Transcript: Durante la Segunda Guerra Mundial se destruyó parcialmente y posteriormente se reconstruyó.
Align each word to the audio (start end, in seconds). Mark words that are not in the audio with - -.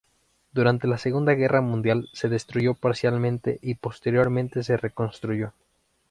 Durante 0.51 0.87
la 0.87 0.97
Segunda 0.97 1.33
Guerra 1.35 1.61
Mundial 1.61 2.09
se 2.11 2.27
destruyó 2.27 2.73
parcialmente 2.73 3.59
y 3.61 3.75
posteriormente 3.75 4.63
se 4.63 4.75
reconstruyó. 4.75 5.53